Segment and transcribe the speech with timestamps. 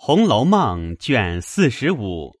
[0.00, 2.38] 红楼梦》卷四十五，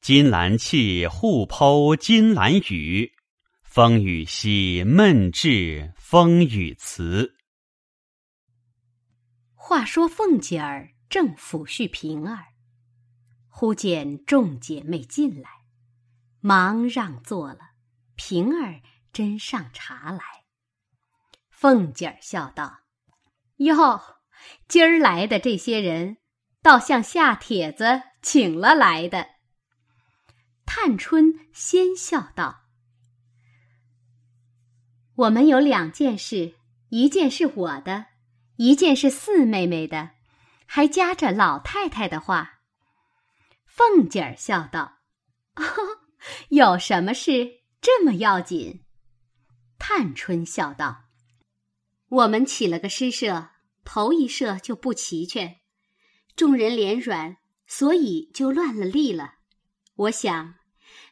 [0.00, 3.12] 金兰气互剖金兰语，
[3.62, 7.36] 风雨兮闷至风雨词。
[9.54, 12.46] 话说凤姐儿正抚恤平儿，
[13.46, 15.48] 忽见众姐妹进来，
[16.40, 17.60] 忙让座了。
[18.16, 18.82] 平儿
[19.12, 20.20] 斟上茶来，
[21.48, 22.80] 凤姐儿笑道
[23.58, 24.00] ：“哟，
[24.66, 26.16] 今儿来的这些人。”
[26.68, 29.26] 倒像下帖子请了来的。
[30.66, 32.64] 探春先笑道
[35.16, 36.56] ：“我们有两件事，
[36.90, 38.08] 一件是我的，
[38.56, 40.10] 一件是四妹妹的，
[40.66, 42.60] 还夹着老太太的话。”
[43.64, 44.98] 凤姐儿笑道
[45.56, 45.64] ：“哦，
[46.50, 48.84] 有什么事这么要紧？”
[49.80, 51.04] 探春笑道
[52.10, 53.52] ：“我们起了个诗社，
[53.86, 55.60] 头一社就不齐全。”
[56.38, 59.38] 众人脸软，所以就乱了例了。
[59.96, 60.54] 我想，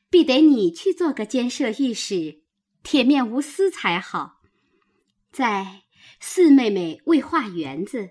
[0.08, 2.44] 必得你去做个监舍御史，
[2.84, 4.36] 铁面无私才好。
[5.32, 5.82] 在
[6.20, 8.10] 四妹妹为画园子，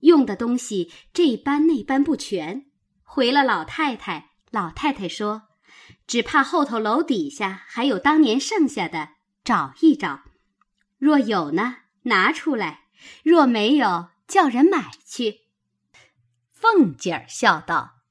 [0.00, 2.66] 用的东西这般那般不全，
[3.02, 4.32] 回了老太太。
[4.50, 5.44] 老太太说，
[6.06, 9.08] 只怕后头楼底下还有当年剩下的，
[9.42, 10.20] 找一找。
[10.98, 12.80] 若有呢，拿出来；
[13.24, 15.41] 若没有，叫人买去。
[16.62, 18.02] 凤姐儿笑道：“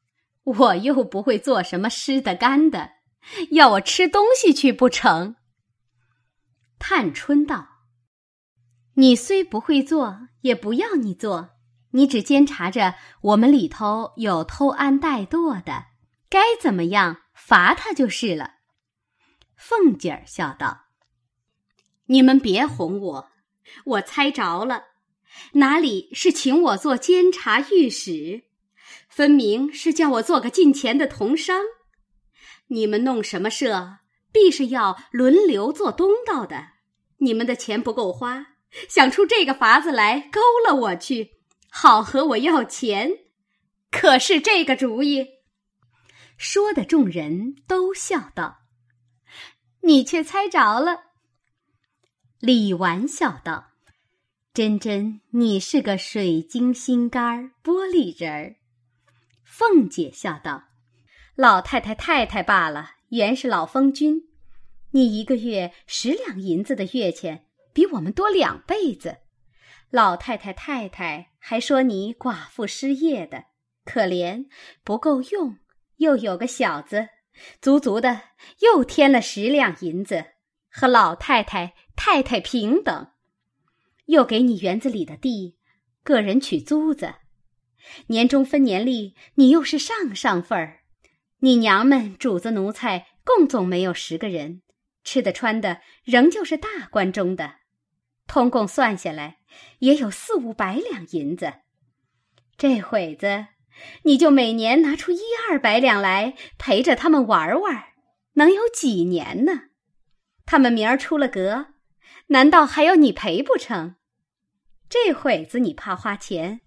[0.44, 2.92] 我又不会做什么湿的干的，
[3.52, 5.38] 要我吃东西去不成？”
[6.78, 7.86] 探春道
[8.96, 11.52] ：“你虽不会做，也不要你做，
[11.92, 15.86] 你只监察着我们里头有偷安怠惰的，
[16.30, 18.56] 该怎么样罚他就是了。”
[19.56, 20.88] 凤姐儿笑道
[22.08, 23.32] ：“你们别哄我，
[23.86, 24.88] 我猜着了。”
[25.54, 28.44] 哪里是请我做监察御史，
[29.10, 31.62] 分明是叫我做个进钱的同商。
[32.68, 33.98] 你们弄什么社，
[34.32, 36.70] 必是要轮流做东道的。
[37.18, 38.56] 你们的钱不够花，
[38.88, 41.32] 想出这个法子来勾了我去，
[41.70, 43.12] 好和我要钱，
[43.92, 45.28] 可是这个主意。
[46.38, 48.62] 说的众人都笑道
[49.84, 51.12] ：“你却猜着了。”
[52.40, 53.71] 李纨笑道。
[54.54, 58.56] 真真，你是个水晶心肝儿玻璃人儿。
[59.46, 60.66] 凤姐笑道
[61.36, 64.28] ：“老太太太太罢了，原是老封君。
[64.90, 69.20] 你一个月十两银子的月钱，比我们多两倍子。
[69.90, 73.46] 老太太太太还说你寡妇失业的
[73.86, 74.48] 可怜，
[74.84, 75.56] 不够用，
[75.96, 77.08] 又有个小子，
[77.62, 78.22] 足足的
[78.60, 80.26] 又添了十两银子，
[80.70, 83.08] 和老太太太太平等。”
[84.12, 85.56] 又给你园子里的地，
[86.04, 87.16] 个人取租子，
[88.08, 90.82] 年终分年例，你又是上上份儿。
[91.40, 94.64] 你娘们主子奴才共总没有十个人，
[95.06, 97.56] 吃的穿的仍旧是大官中的，
[98.28, 99.38] 通共算下来
[99.80, 101.54] 也有四五百两银子。
[102.58, 103.48] 这会子，
[104.04, 107.86] 你就每年拿出一二百两来陪着他们玩玩，
[108.34, 109.70] 能有几年呢？
[110.46, 111.68] 他们明儿出了阁，
[112.28, 113.96] 难道还要你陪不成？
[114.92, 116.60] 这会子你怕花钱，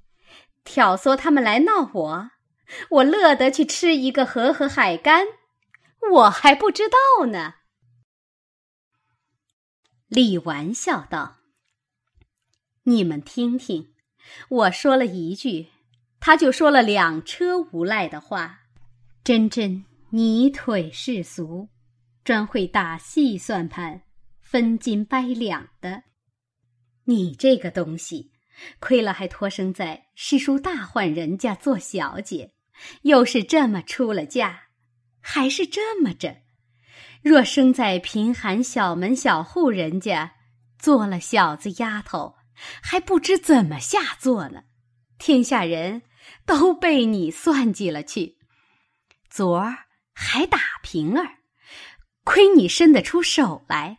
[0.65, 2.31] 挑唆他们来闹我，
[2.89, 5.27] 我乐得去吃一个河河海干，
[6.11, 7.57] 我还不知道呢。
[10.09, 11.37] 李纨笑道
[12.85, 13.93] ：“你们听听，
[14.49, 15.69] 我说了一句，
[16.19, 18.61] 他就说了两车无赖的话。
[19.23, 21.69] 真真泥腿世俗，
[22.25, 24.01] 专会打细算盘，
[24.41, 26.05] 分斤掰两的。”
[27.05, 28.33] 你这个东西，
[28.81, 32.53] 亏了还托生在诗书大宦人家做小姐，
[33.03, 34.61] 又是这么出了嫁，
[35.21, 36.43] 还是这么着。
[37.23, 40.35] 若生在贫寒小门小户人家，
[40.79, 42.37] 做了小子丫头，
[42.83, 44.65] 还不知怎么下作呢。
[45.19, 46.03] 天下人
[46.45, 48.37] 都被你算计了去。
[49.31, 49.75] 昨儿
[50.15, 51.39] 还打平儿，
[52.25, 53.99] 亏你伸得出手来，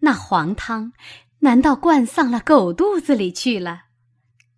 [0.00, 0.92] 那黄汤。
[1.40, 3.82] 难道灌丧了狗肚子里去了？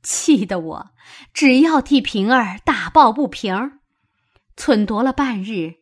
[0.02, 0.90] 气得我
[1.34, 3.80] 只要替平儿打抱不平，
[4.56, 5.74] 忖夺了半日，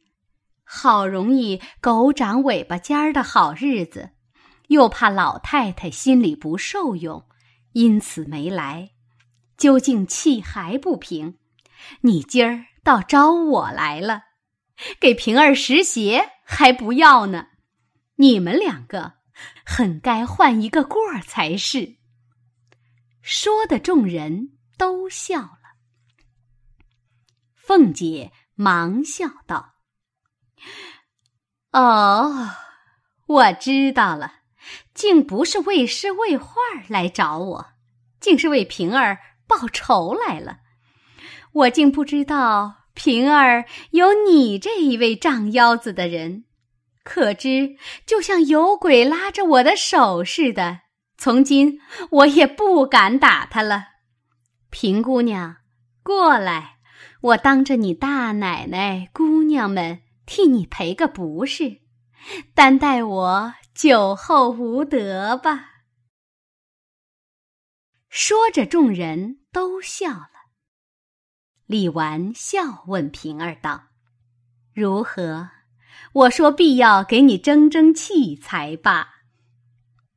[0.65, 4.11] 好容易狗长尾巴尖儿的好日子，
[4.67, 7.25] 又怕老太太心里不受用，
[7.75, 8.91] 因此没来。
[9.57, 11.37] 究竟气还不平，
[12.01, 14.23] 你今儿倒招我来了，
[14.99, 17.47] 给平儿拾鞋还不要呢？
[18.17, 19.18] 你们两个。
[19.71, 21.99] 很该换一个过儿才是。
[23.21, 25.77] 说的众人都笑了。
[27.55, 29.75] 凤姐忙笑道
[31.73, 32.49] ：“哦，
[33.27, 34.41] 我知道了，
[34.95, 36.55] 竟不是为诗为画
[36.89, 37.67] 来找我，
[38.19, 40.61] 竟是为平儿报仇来了。
[41.53, 46.47] 我竟不知道平儿有你这一位仗腰子的人，
[47.09, 50.81] 可知就像有鬼拉着我的手似的。
[51.17, 53.87] 从今我也不敢打他了。
[54.69, 55.57] 平姑娘，
[56.03, 56.75] 过来。”
[57.21, 61.81] 我当着你大奶奶、姑娘们替你赔个不是，
[62.55, 65.83] 担待我酒后无德吧。
[68.09, 70.31] 说着，众人都笑了。
[71.67, 73.89] 李纨笑问平儿道
[74.73, 75.51] ：“如何？
[76.19, 79.23] 我说必要给你争争气才罢。”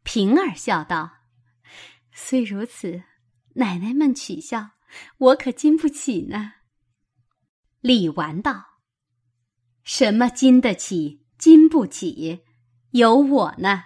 [0.04, 1.18] 平儿笑道
[2.12, 3.04] ：“虽如此，
[3.56, 4.72] 奶奶们取笑，
[5.18, 6.54] 我可经不起呢。”
[7.82, 8.80] 李纨道
[9.84, 12.44] ：“什么经得起，经不起？
[12.92, 13.84] 有我呢！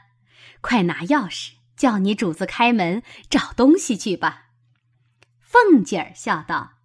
[0.61, 4.51] 快拿钥匙，叫你主子开门找东西去吧。”
[5.39, 6.79] 凤姐儿笑道：“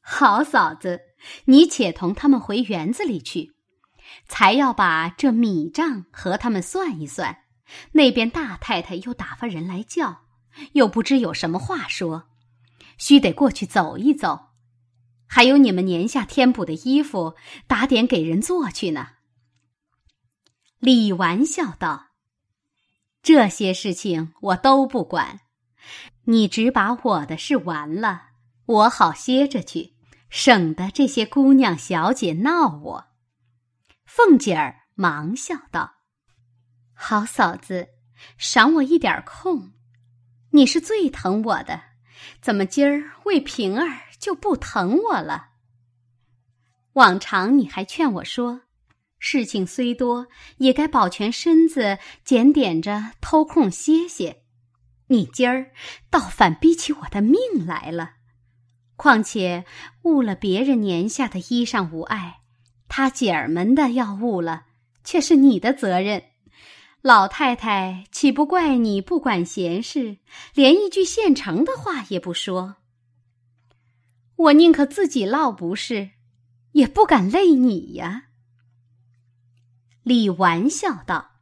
[0.00, 1.00] 好嫂子，
[1.46, 3.54] 你且同他们回园子里去，
[4.30, 7.38] 才要把这米账和他们算一算。
[7.92, 10.22] 那边大太太又打发人来叫，
[10.74, 12.28] 又不知有什么话说，
[12.96, 14.50] 须得过去走一走。”
[15.26, 17.34] 还有你们年下添补的衣服，
[17.66, 19.08] 打点给人做去呢。
[20.78, 22.10] 李纨笑道
[23.22, 25.40] ：“这些事情我都不管，
[26.24, 28.30] 你只把我的事完了，
[28.66, 29.94] 我好歇着去，
[30.28, 33.09] 省得这些姑娘小姐闹我。”
[34.12, 35.94] 凤姐儿忙笑道
[36.92, 37.90] ：“好嫂子，
[38.36, 39.70] 赏我一点空，
[40.50, 41.80] 你是最疼我的，
[42.42, 45.50] 怎么今儿为平儿？”就不疼我了。
[46.94, 48.62] 往常你还劝我说，
[49.18, 50.26] 事情虽多，
[50.58, 54.42] 也该保全身子，检点着偷空歇歇。
[55.06, 55.70] 你今儿
[56.10, 58.16] 倒反逼起我的命来了。
[58.96, 59.64] 况且
[60.02, 62.39] 误了别人年下的衣裳无碍，
[62.90, 64.66] 他姐儿们的要误了，
[65.04, 66.24] 却是你的责任。
[67.02, 70.18] 老太太岂不怪你不管闲事，
[70.54, 72.76] 连一句现成的话也不说？
[74.34, 76.10] 我宁可自己落不是，
[76.72, 78.24] 也不敢累你呀。
[80.02, 81.36] 李纨笑道：“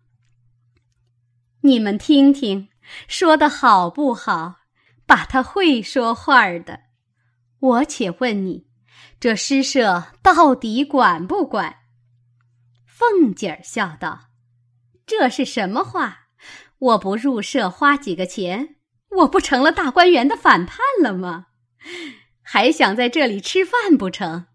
[1.63, 2.69] 你们听听，
[3.09, 4.57] 说的好不好？
[5.07, 6.81] 把他会说话的，
[7.59, 8.68] 我且问你，
[9.21, 11.77] 这诗社到底管不管？”
[12.87, 14.31] 凤姐儿笑道
[15.07, 16.27] ：“这是什么话？
[16.79, 18.77] 我不入社花几个钱，
[19.19, 21.47] 我不成了大观园的反叛了吗？”
[22.43, 24.47] 还想在这里吃饭不成？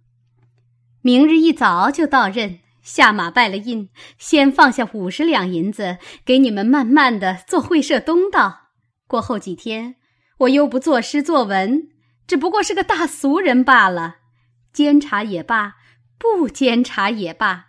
[1.02, 8.70] 明日一早就到任，下马拜了印，先放下五十两银子给你们，慢慢的做会社东道。
[9.06, 9.98] 过后几天，
[10.40, 11.90] 我又不作诗作文，
[12.26, 14.16] 只不过是个大俗人罢了。
[14.74, 15.76] 监察也罢，
[16.18, 17.68] 不监察也罢，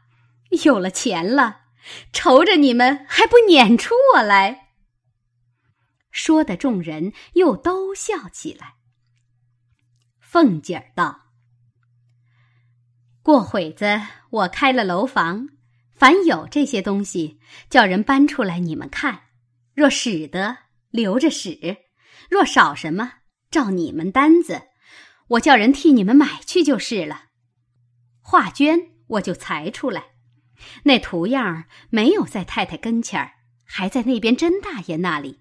[0.64, 1.60] 有了钱了，
[2.12, 4.70] 愁着你们还不撵出我来。
[6.10, 8.76] 说的众人又都笑起来。
[10.20, 11.30] 凤姐儿道
[13.22, 14.00] ：“过会子
[14.31, 15.48] 我开了楼房，
[15.93, 17.38] 凡有这些东西，
[17.69, 19.24] 叫人搬出来你们看。
[19.74, 20.56] 若使得，
[20.90, 21.76] 留着使；
[22.31, 23.12] 若少什么，
[23.50, 24.69] 照你们单子，
[25.28, 27.26] 我叫人替你们买去就是了。
[28.20, 30.14] 画绢我就裁出来，
[30.84, 33.32] 那图样没有在太太跟前儿，
[33.64, 35.40] 还在那边甄大爷那里，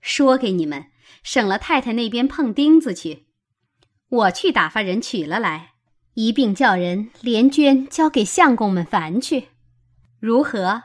[0.00, 0.86] 说给你们，
[1.22, 3.26] 省了太太那边碰钉子去。”
[4.08, 5.72] 我去打发人取了来，
[6.14, 9.48] 一并叫人连绢交给相公们烦去，
[10.20, 10.82] 如何？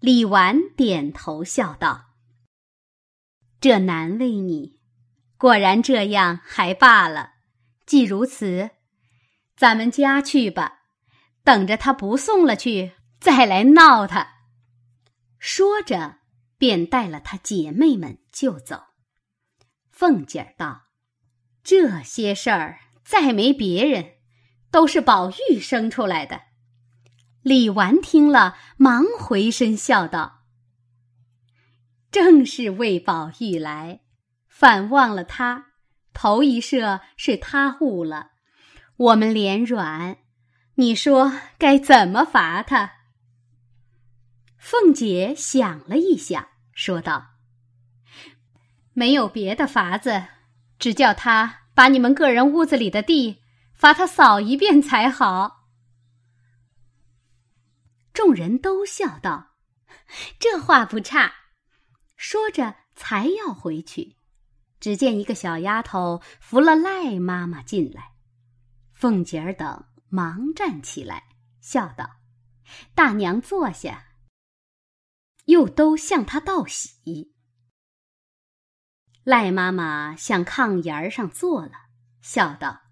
[0.00, 2.10] 李纨点头笑道
[3.58, 4.73] ：“这难为你，
[5.36, 7.32] 果然这样还罢了。
[7.86, 8.70] 既如此，
[9.56, 10.80] 咱们家去吧，
[11.42, 14.28] 等着他不送了去，再来闹他。”
[15.38, 16.16] 说着，
[16.56, 18.84] 便带了他姐妹们就走。
[19.90, 20.84] 凤姐儿道
[21.62, 24.14] ：“这些事儿再没别人，
[24.70, 26.40] 都是宝玉生出来的。”
[27.42, 30.44] 李纨听了，忙回身笑道
[32.10, 34.00] ：“正是为宝玉来，
[34.64, 35.72] 反忘了他。
[36.14, 38.30] 头一射是他误了，
[38.96, 40.16] 我们脸软，
[40.76, 42.92] 你说该怎么罚他？”
[44.56, 47.32] 凤姐想了一想，说道。
[48.94, 50.28] 没有别的法子，
[50.78, 53.42] 只叫他把你们个人屋子里的地
[53.74, 55.66] 罚他扫一遍才好。”
[58.14, 59.56] 众人都笑道
[60.40, 61.34] ：“这话不差。”
[62.16, 64.16] 说着，才要回去，
[64.84, 68.12] 只见一个小丫头扶了赖妈妈进来，
[68.92, 71.24] 凤姐儿等忙站起来，
[71.58, 72.16] 笑道
[72.94, 74.08] ：“大娘坐下。”
[75.48, 77.32] 又都向她道喜。
[79.22, 81.72] 赖妈妈向炕沿儿上坐了，
[82.20, 82.82] 笑道：“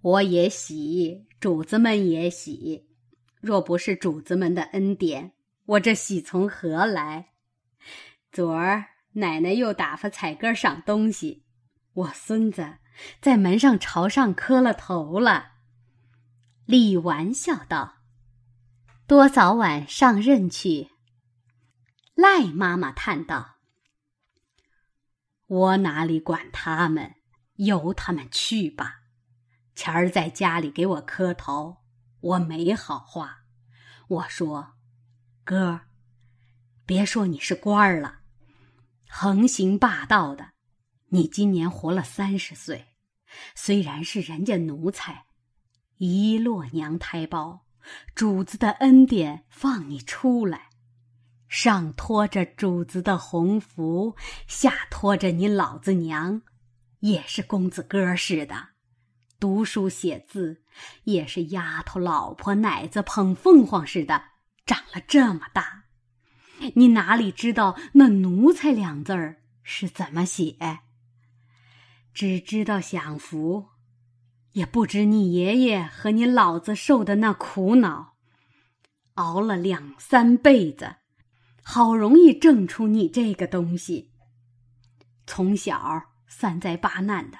[0.00, 2.88] 我也喜，主子们也喜。
[3.40, 5.32] 若不是主子们的恩典，
[5.64, 7.32] 我这喜从何来？”
[8.30, 11.44] 昨儿奶奶又打发彩根赏东西，
[11.92, 12.78] 我孙子
[13.20, 15.52] 在门上朝上磕了头了。
[16.64, 17.98] 李纨笑道
[19.06, 20.90] ：“多早晚上任去。”
[22.14, 23.56] 赖妈妈叹道
[25.46, 27.16] ：“我哪里管他们，
[27.56, 29.00] 由他们去吧。
[29.74, 31.78] 前儿在家里给我磕头，
[32.20, 33.44] 我没好话。
[34.08, 34.74] 我说，
[35.44, 35.82] 哥，
[36.86, 38.20] 别说你是官儿了。”
[39.14, 40.52] 横行霸道的，
[41.10, 42.86] 你今年活了三十岁，
[43.54, 45.26] 虽然是人家奴才，
[45.98, 47.66] 一落娘胎包，
[48.14, 50.70] 主子的恩典放你出来，
[51.46, 54.16] 上托着主子的红福，
[54.48, 56.40] 下托着你老子娘，
[57.00, 58.70] 也是公子哥似的，
[59.38, 60.62] 读书写字
[61.04, 64.24] 也是丫头老婆奶子捧凤凰似的，
[64.64, 65.81] 长了这么大。
[66.74, 70.80] 你哪里知道那“奴才”两字儿是怎么写？
[72.14, 73.68] 只知道享福，
[74.52, 78.14] 也不知你爷爷和你老子受的那苦恼，
[79.14, 80.96] 熬了两三辈子，
[81.62, 84.12] 好容易挣出你这个东西。
[85.26, 87.38] 从小三灾八难的，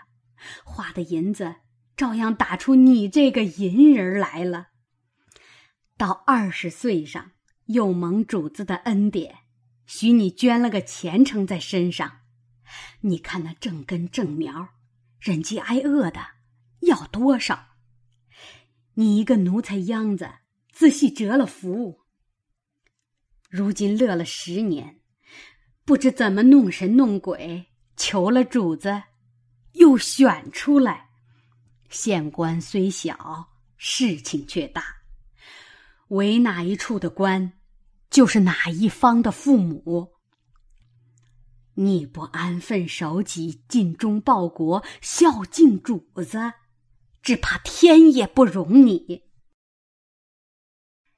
[0.64, 1.57] 花的银子
[1.97, 4.69] 照样打出你这个银人来了。
[5.97, 7.33] 到二十岁上。
[7.73, 9.38] 又蒙主子的恩典，
[9.87, 12.21] 许你捐了个前程在身上。
[13.00, 14.69] 你看那正根正苗，
[15.21, 16.21] 忍饥挨饿的
[16.81, 17.76] 要多少？
[18.95, 20.31] 你一个奴才秧子，
[20.71, 22.00] 自细折了福。
[23.50, 25.00] 如今乐了十年，
[25.85, 29.02] 不知怎么弄神弄鬼，求了主子，
[29.73, 31.11] 又选出来。
[31.91, 34.85] 县官虽小，事情却大。
[36.09, 37.52] 为哪一处的官，
[38.12, 40.12] 就是哪一方的父母。
[41.75, 46.52] 你不安分守己、尽忠报国、孝敬主子，
[47.23, 49.23] 只怕天也不容你。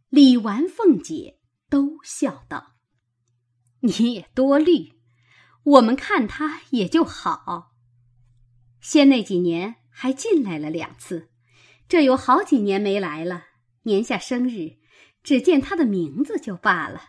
[0.09, 2.77] 李纨、凤姐都笑道
[3.83, 4.93] ：“你也多虑，
[5.65, 7.73] 我们看他也就好。
[8.81, 11.31] 先那几年还进来了两次，
[11.89, 13.47] 这有好几年没来了。
[13.83, 14.77] 年下生日。”
[15.25, 17.01] 只见他的名字就罢了，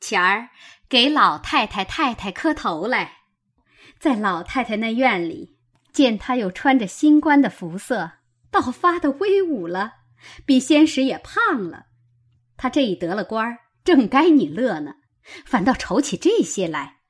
[0.00, 0.50] 前儿
[0.88, 3.18] 给老太太太太磕头来，
[4.00, 5.56] 在老太太那院里
[5.92, 8.10] 见他又穿着新冠的服色，
[8.50, 9.92] 倒发的威武了，
[10.44, 11.86] 比先时也胖了。
[12.56, 14.96] 他这一得了官，正该你乐呢，
[15.46, 17.02] 反倒愁起这些来。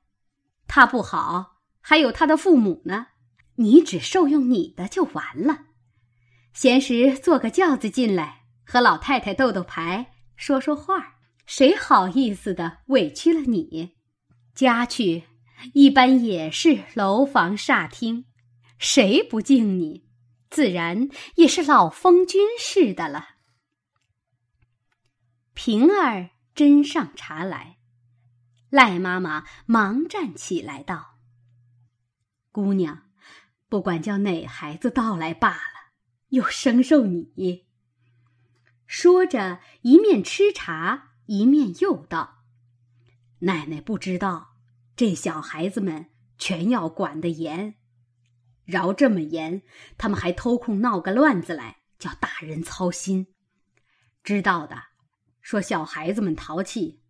[0.67, 3.07] 他不好，还有他的父母呢，
[3.55, 5.65] 你只受用你的就完了。
[6.53, 8.42] 闲时坐个轿子进来。
[8.65, 11.15] 和老太太斗斗牌，说说话，
[11.45, 13.95] 谁好意思的委屈了你？
[14.55, 15.23] 家去
[15.73, 18.25] 一般也是楼房煞厅，
[18.77, 20.05] 谁不敬你，
[20.49, 23.29] 自然也是老封君似的了。
[25.53, 27.77] 平儿斟上茶来，
[28.69, 31.17] 赖妈妈忙站起来道
[32.51, 33.09] ：“姑娘，
[33.69, 35.93] 不管叫哪孩子到来罢了，
[36.29, 37.62] 又生受你。”
[38.95, 42.43] 说着，一面吃茶，一面又道
[43.41, 44.55] ：“奶奶不知道，
[44.95, 47.73] 这小孩子们全要管得严，
[48.65, 49.63] 饶这么严，
[49.97, 53.33] 他们还偷空闹个乱子来，叫大人操心。
[54.23, 54.83] 知道的，
[55.41, 57.01] 说小孩子们淘气；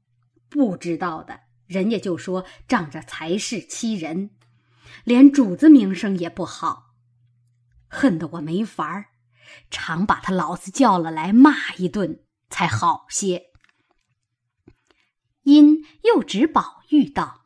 [0.47, 4.29] 不知道的，人家就说仗着财势欺人，
[5.03, 6.93] 连主子名声也不好，
[7.89, 9.07] 恨得我没法儿。”
[9.69, 13.51] 常把他老子叫了来骂一顿，才好些。
[15.43, 17.45] 因又指宝玉道：“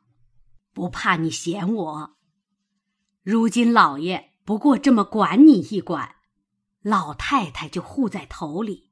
[0.72, 2.18] 不怕你嫌我，
[3.24, 6.16] 如今老爷不过这么管你一管，
[6.82, 8.92] 老太太就护在头里。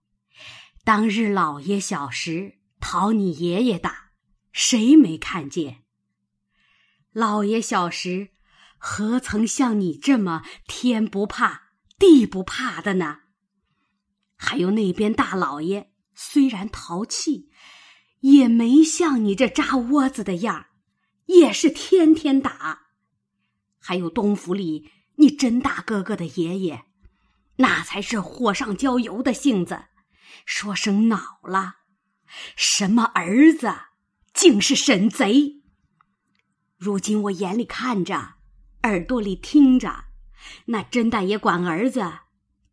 [0.84, 4.12] 当日老爷小时讨你爷爷打，
[4.52, 5.84] 谁没看见？
[7.12, 8.32] 老爷小时
[8.78, 11.65] 何曾像你这么天不怕
[11.98, 13.20] 地不怕的呢？
[14.36, 17.50] 还有那边大老爷，虽然淘气，
[18.20, 20.68] 也没像你这扎窝子的样儿
[21.26, 22.88] 也是天天打。
[23.80, 26.86] 还有东府里你甄大哥哥的爷爷，
[27.58, 29.86] 那才是火上浇油的性子，
[30.46, 31.76] 说声恼了，
[32.56, 33.74] 什么儿子，
[34.34, 35.62] 竟是沈贼。
[36.78, 38.34] 如今我眼里看着，
[38.84, 40.05] 耳朵里听着，
[40.66, 42.20] 那甄大爷管儿子。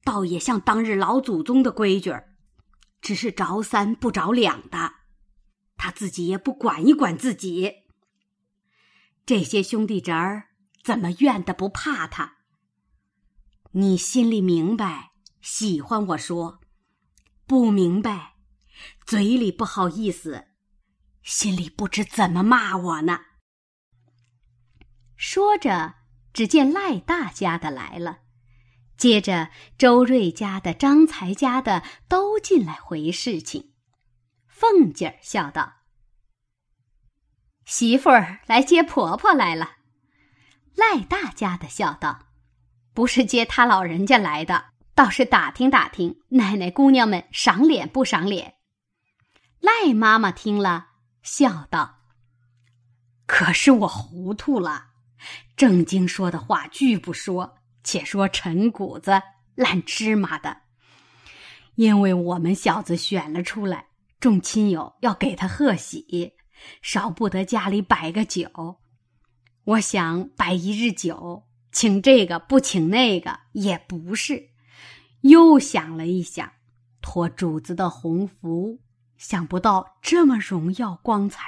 [0.04, 2.12] 倒也像当日老祖宗的规矩，
[3.00, 4.94] 只是着三不着两的，
[5.76, 7.72] 他自己也不管一管自己。
[9.24, 10.48] 这些兄弟侄儿
[10.82, 12.38] 怎么怨的不怕他？
[13.70, 16.58] 你心里明白，喜欢我说；
[17.46, 18.34] 不明白，
[19.06, 20.46] 嘴里不好意思，
[21.22, 23.20] 心里不知怎么骂我呢。
[25.14, 25.94] 说着，
[26.32, 28.18] 只见赖大家的来了。
[28.96, 33.72] 接着，周瑞家的、张才家的都进来回事情。
[34.46, 35.72] 凤姐儿笑道
[37.66, 39.72] ：“媳妇儿来接婆婆来了。”
[40.76, 42.28] 赖大家的笑道
[42.94, 48.54] ：“不是接他老人家来的，倒是打听打听奶奶姑娘们赏脸不赏脸。”
[49.58, 50.90] 赖妈妈听了，
[51.22, 51.98] 笑道
[53.26, 54.91] ：“可是我糊涂了，
[55.56, 59.20] 正经说的话拒不说。”且说陈谷子
[59.56, 60.56] 烂芝麻的，
[61.74, 63.86] 因为我们小子选了出来，
[64.20, 66.32] 众亲友要给他贺喜，
[66.80, 68.78] 少不得家里摆个酒。
[69.64, 71.42] 我想摆一日酒，
[71.72, 74.50] 请这个不请那个也不是。
[75.22, 76.52] 又想了一想，
[77.00, 78.78] 托主子的鸿福，
[79.16, 81.42] 想不到这么荣耀光彩，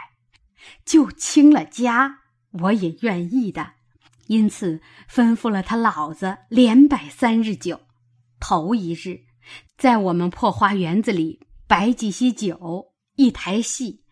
[0.85, 3.75] 就清了家，我也愿意的。
[4.27, 7.81] 因此，吩咐了他老子连摆三日酒。
[8.41, 9.21] 头一日，
[9.77, 14.03] 在我们破花园子里摆几席酒，一台戏，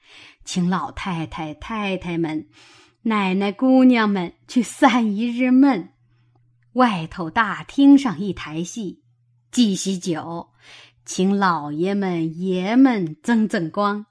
[0.44, 2.48] 请老太太、太太们、
[3.03, 5.90] 奶奶、姑娘们去散一日闷。
[6.75, 9.03] 外头大厅上一台戏，
[9.51, 10.48] 几席酒，
[11.05, 14.07] 请老爷们、爷们增增光。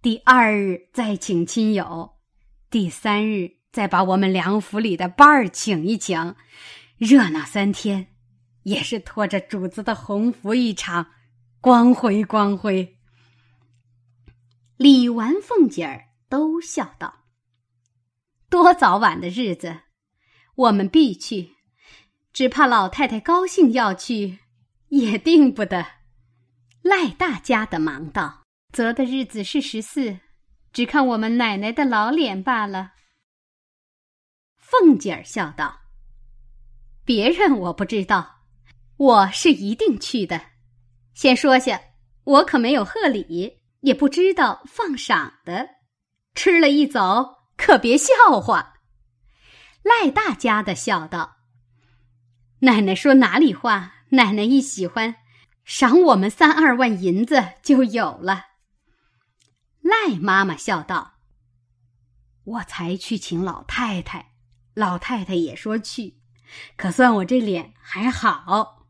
[0.00, 2.12] 第二日再请亲友，
[2.70, 3.59] 第三日。
[3.72, 6.34] 再把我们梁府里的伴儿请一请，
[6.98, 8.08] 热闹三天，
[8.64, 11.06] 也是托着主子的鸿福一场，
[11.60, 12.98] 光辉光辉。
[14.76, 17.26] 李纨、凤姐儿都笑道
[18.50, 19.82] ：“多早晚的日子，
[20.56, 21.50] 我们必去，
[22.32, 24.40] 只怕老太太高兴要去，
[24.88, 25.86] 也定不得。”
[26.82, 30.18] 赖大家的忙道：“择的日子是十四，
[30.72, 32.94] 只看我们奶奶的老脸罢了。”
[34.70, 35.80] 凤姐儿笑道
[37.04, 38.42] ：“别人我不知道，
[38.98, 40.40] 我是一定去的。
[41.12, 41.80] 先说下，
[42.22, 45.68] 我可没有贺礼，也不知道放赏的，
[46.36, 48.74] 吃了一走，可别笑话。”
[49.82, 51.38] 赖大家的笑道
[52.60, 53.94] ：“奶奶说哪里话？
[54.10, 55.16] 奶奶一喜欢，
[55.64, 58.44] 赏我们三二万银子就有了。”
[59.82, 61.14] 赖妈妈笑道
[62.44, 64.29] ：“我才去请老太太。”
[64.80, 66.16] 老太太也说去，
[66.74, 68.86] 可算我这脸还好。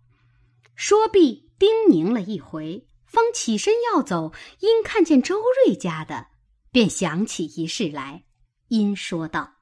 [0.76, 6.28] 说毕，叮咛了一回，方起身要走，因看见周瑞家的，
[6.70, 8.22] 便想起一事来，
[8.68, 9.56] 因说道：“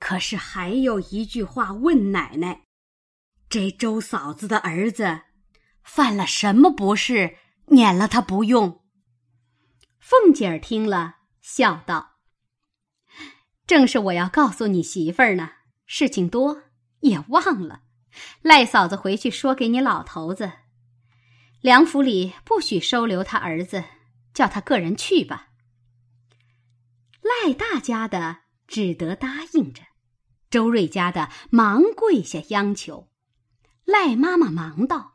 [0.00, 2.64] 可是还有一句话问奶奶，
[3.50, 5.20] 这周嫂子的儿子
[5.82, 8.80] 犯了什么不是，撵了他不用？”
[10.00, 12.13] 凤姐儿听了，笑道。
[13.66, 15.50] 正是我要告诉你媳妇儿呢，
[15.86, 16.64] 事情多
[17.00, 17.82] 也忘了。
[18.42, 20.52] 赖嫂子回去说给你老头子，
[21.60, 23.84] 梁府里不许收留他儿子，
[24.34, 25.48] 叫他个人去吧。
[27.22, 29.82] 赖大家的只得答应着，
[30.50, 33.08] 周瑞家的忙跪下央求。
[33.84, 35.14] 赖妈妈忙道：“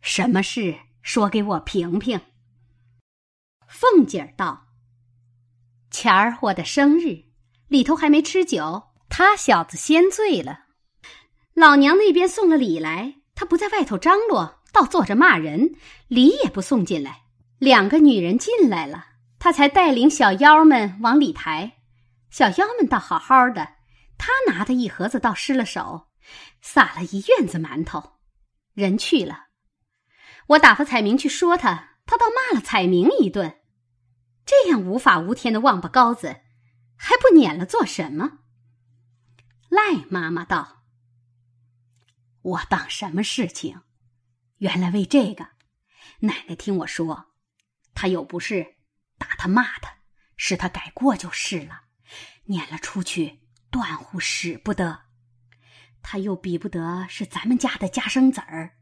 [0.00, 0.78] 什么事？
[1.02, 2.20] 说给我评评。”
[3.68, 4.66] 凤姐儿道
[5.90, 7.24] ：“前儿我的生日。”
[7.72, 10.64] 里头还没吃酒，他小子先醉了。
[11.54, 15.74] 老娘那边送了礼来，他不在外头张罗，倒坐着骂人，
[16.06, 17.22] 礼也不送进来。
[17.58, 19.06] 两个女人进来了，
[19.38, 21.78] 他才带领小妖们往里抬。
[22.28, 23.66] 小妖们倒好好的，
[24.18, 26.08] 他拿的一盒子倒失了手，
[26.60, 28.16] 撒了一院子馒头。
[28.74, 29.46] 人去了，
[30.48, 33.60] 我打发彩明去说他，他倒骂了彩明一顿。
[34.44, 36.41] 这样无法无天的王八羔子！
[37.04, 38.38] 还不撵了做什么？
[39.68, 40.84] 赖妈妈道
[42.42, 43.82] ：“我当什么事情？
[44.58, 45.48] 原来为这个。
[46.20, 47.34] 奶奶听我说，
[47.92, 48.76] 他有不是，
[49.18, 49.96] 打他骂他，
[50.36, 51.86] 使他改过就是了。
[52.44, 55.06] 撵了出去，断乎使不得。
[56.02, 58.78] 他又比不得是咱们家的家生子儿。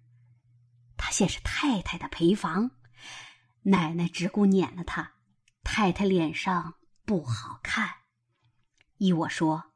[0.98, 2.72] 他现是太太的陪房，
[3.62, 5.14] 奶奶只顾撵了他，
[5.64, 6.74] 太太脸上
[7.06, 7.99] 不好看。
[9.00, 9.72] 依我说。”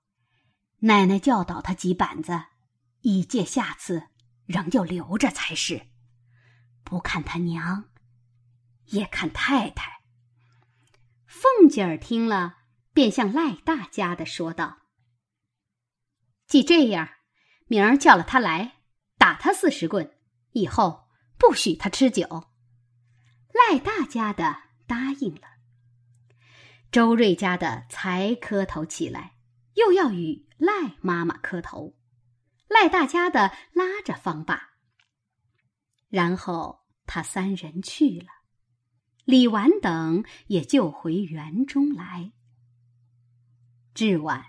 [0.80, 2.44] 奶奶教导他几板子，
[3.00, 4.08] 以戒下次
[4.44, 5.88] 仍旧留着才是。
[6.82, 7.88] 不看他娘，
[8.86, 10.02] 也看太太。
[11.26, 12.58] 凤姐儿听了，
[12.92, 14.80] 便向赖大家的说道
[16.46, 17.08] ：“既这样，
[17.66, 18.82] 明儿叫了他来，
[19.16, 20.14] 打他四十棍，
[20.52, 21.08] 以后
[21.38, 22.50] 不许他吃酒。”
[23.54, 24.54] 赖大家的
[24.86, 25.53] 答应了。
[26.94, 29.34] 周瑞家的才磕头起来，
[29.74, 30.46] 又要与。
[30.58, 31.96] 赖妈妈磕头，
[32.68, 34.74] 赖大家的拉着方爸。
[36.08, 38.28] 然后他三人去了，
[39.24, 42.30] 李纨等也就回园中来。
[43.92, 44.44] 至晚，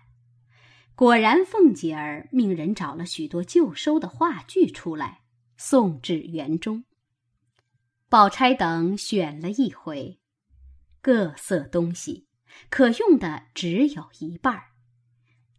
[0.93, 5.23] 果然凤姐儿命人找了许多旧收的话剧出来，
[5.57, 6.85] 送至园中。
[8.07, 10.21] 宝钗等选了一回，
[11.01, 12.24] 各色东西
[12.69, 14.71] 可用的只有一半儿。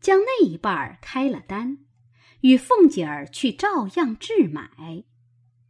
[0.00, 1.78] 将那一半儿开了单，
[2.42, 5.04] 与凤姐儿去照样置买，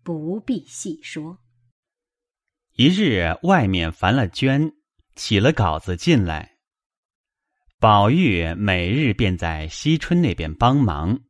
[0.02, 1.38] 不必细说。
[2.74, 4.72] 一日外面烦了娟，
[5.14, 6.56] 起了稿子进来。
[7.78, 11.20] 宝玉每日便在惜春那边帮忙，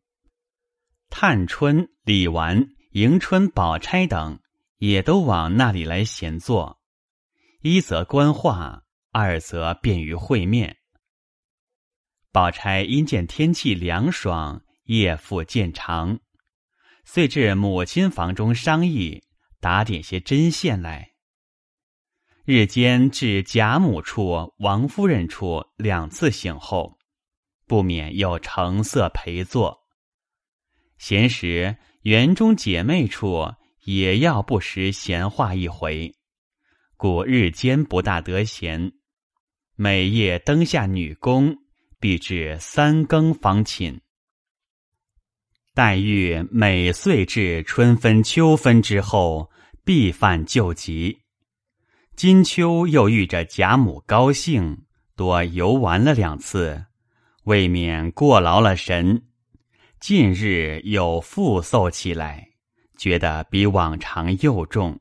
[1.11, 4.40] 探春、李纨、迎春、宝钗等
[4.78, 6.80] 也都往那里来闲坐，
[7.61, 8.86] 一则观画，
[9.18, 10.76] 二则便于会面。
[12.31, 16.20] 宝钗因见天气凉爽，夜复渐长，
[17.07, 19.24] 遂至母亲房中商议，
[19.59, 21.12] 打点些针线来。
[22.44, 26.98] 日间至贾母处、王夫人处两次醒后，
[27.66, 29.79] 不免有成色陪坐。
[30.98, 33.50] 闲时园中姐妹处
[33.85, 36.14] 也要不时闲话一回，
[36.98, 38.92] 故日间不大得闲。
[39.77, 41.59] 每夜灯下女工。
[41.99, 44.03] 必至三更方寝。
[45.75, 49.51] 黛玉每岁至春分、秋分之后，
[49.83, 51.23] 必犯旧疾。
[52.15, 54.85] 今秋又遇着贾母高兴，
[55.17, 56.85] 多游玩了两次，
[57.45, 59.25] 未免过劳了神。
[59.99, 62.51] 近日又复嗽起来，
[62.99, 65.01] 觉得比往常又重，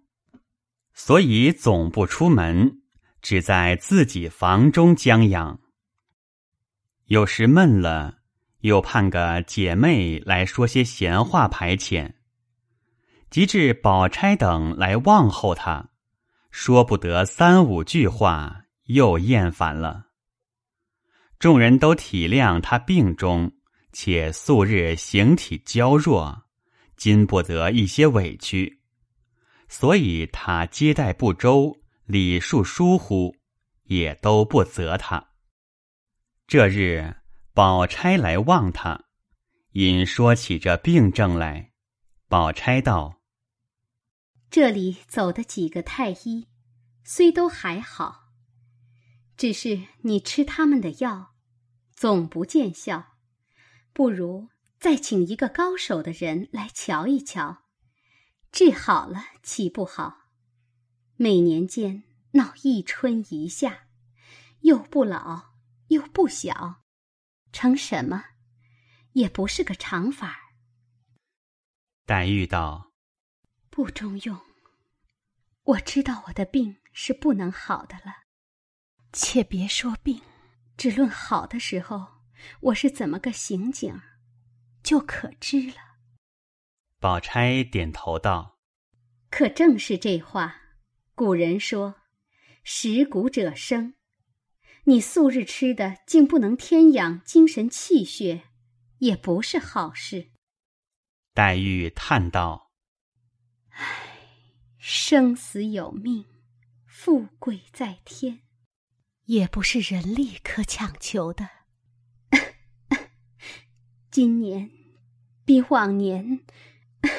[0.94, 2.82] 所以总不出门，
[3.26, 5.60] 只在自己房中将养。
[7.06, 8.20] 有时闷了，
[8.60, 12.14] 又盼个姐妹来说些闲话排遣。
[13.32, 15.90] 及至宝钗等来问候他，
[16.52, 20.06] 说不得三五句话，又厌烦了。
[21.40, 23.52] 众人都体谅他病中，
[23.92, 26.44] 且素日形体娇弱，
[26.96, 28.82] 经不得一些委屈，
[29.68, 33.36] 所以他接待不周，礼数疏忽，
[33.84, 35.32] 也都不责他。
[36.48, 37.16] 这日，
[37.54, 39.06] 宝钗来望他，
[39.72, 41.72] 因说起这病症来。
[42.28, 43.22] 宝钗道
[44.52, 46.48] ：“这里走的几个太医，
[47.04, 48.26] 虽都还好，
[49.36, 51.34] 只是你吃他们的药，
[51.96, 53.16] 总不见效。
[53.94, 57.64] 不如再请一个高手的人来瞧一瞧，
[58.52, 60.25] 治好了岂不好？
[61.18, 63.88] 每年间闹一春一夏，
[64.62, 65.56] 又不老。”
[65.90, 66.82] 又不小，
[67.52, 68.26] 成什么，
[69.12, 70.36] 也不是个长法。
[72.08, 72.92] 黛玉道
[73.70, 74.42] ：“不中用。
[75.62, 78.24] 我知道我的病是不能好的了，
[79.14, 80.20] 且别说病，
[80.76, 82.24] 只论好的时候，
[82.62, 84.02] 我是怎么个行景，
[84.82, 85.78] 就可知了。”
[87.00, 88.58] 宝钗点头道
[89.30, 90.64] ：“可正是这话。
[91.16, 91.96] 古人说，
[92.64, 93.96] 食谷者生。”
[94.88, 98.44] 你素日吃的竟不能添养精神气血，
[99.00, 100.30] 也不是好事。
[101.34, 102.72] 黛玉叹道
[103.74, 104.20] ：“唉，
[104.78, 106.26] 生死有命，
[106.86, 108.42] 富贵在天，
[109.24, 111.50] 也不是人力可强求的。
[114.12, 114.70] 今年
[115.44, 116.46] 比往年，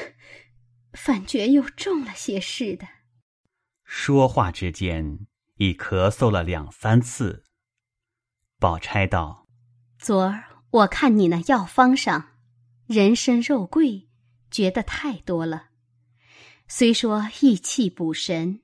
[0.95, 2.87] 反觉又重了些似的。”
[3.87, 5.27] 说话之间，
[5.59, 7.45] 已咳嗽了两三次。
[8.59, 9.47] 宝钗道
[9.97, 12.33] ：“昨儿我看你那药方上，
[12.87, 14.09] 人参、肉桂，
[14.51, 15.69] 觉得太多了。
[16.67, 18.61] 虽说益气补神，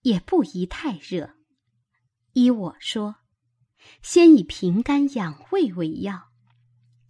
[0.00, 1.34] 也不宜太热。
[2.32, 3.16] 依我说，
[4.00, 6.30] 先以平肝养胃为要，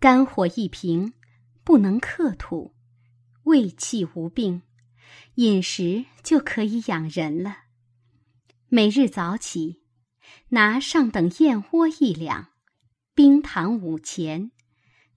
[0.01, 1.15] 肝火一平，
[1.63, 2.75] 不能克土，
[3.45, 4.63] 胃气无病，
[5.39, 7.67] 饮食就可以养人了。
[8.67, 9.85] 每日早起，
[10.49, 12.55] 拿上等燕窝一两，
[13.15, 14.51] 冰糖五钱，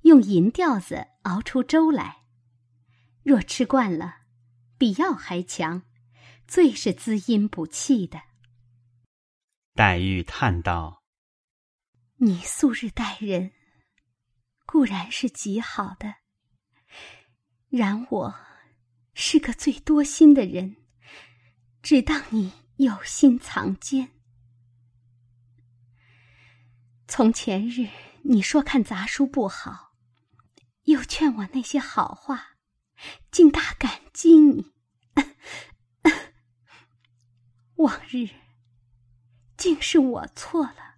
[0.01, 2.17] 用银吊子熬出粥来。
[3.23, 4.19] 若吃惯了。
[4.77, 5.83] 比药还强，
[6.47, 8.21] 最是滋阴补气的。
[9.75, 11.03] 黛玉叹道
[12.17, 13.51] ：“你素日待人
[14.65, 16.15] 固然是极好的，
[17.69, 18.35] 然我
[19.13, 20.77] 是个最多心的人，
[21.81, 24.11] 只当你有心藏奸。
[27.07, 27.89] 从前日
[28.23, 29.95] 你说看杂书不好，
[30.83, 32.57] 又劝我那些好话，
[33.31, 34.71] 竟大感激你。
[37.75, 38.29] ”往日
[39.57, 40.95] 竟是我错了，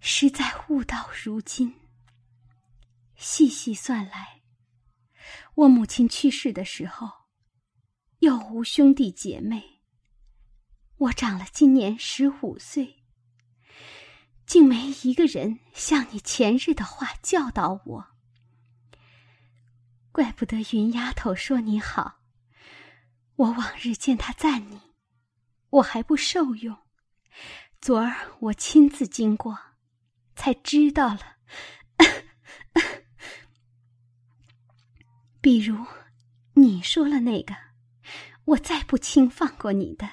[0.00, 1.80] 实在悟到如今。
[3.16, 4.42] 细细算来，
[5.54, 7.08] 我母亲去世的时候，
[8.18, 9.82] 又无兄弟姐妹。
[10.96, 13.04] 我长了今年十五岁，
[14.46, 18.06] 竟没一个人像你前日的话教导我。
[20.10, 22.20] 怪不得云丫头说你好。
[23.36, 24.80] 我往日见她赞你，
[25.70, 26.76] 我还不受用。
[27.80, 29.58] 昨儿我亲自经过，
[30.34, 31.36] 才知道了。
[35.44, 35.76] 比如
[36.54, 37.54] 你说了那个，
[38.46, 40.08] 我再不轻放过你的。